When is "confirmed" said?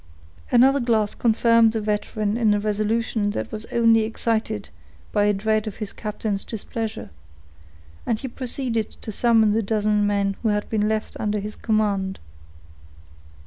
1.13-1.73